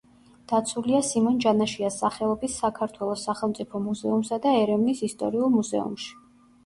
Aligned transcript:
დაცულია 0.51 1.01
სიმონ 1.09 1.35
ჯანაშიას 1.43 1.99
სახელობის 2.03 2.55
საქართველოს 2.63 3.25
სახელმწიფო 3.29 3.83
მუზეუმსა 3.87 4.41
და 4.47 4.55
ერევნის 4.63 5.05
ისტორიულ 5.13 5.55
მუზეუმში. 5.59 6.11